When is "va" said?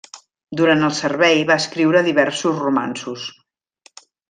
1.51-1.59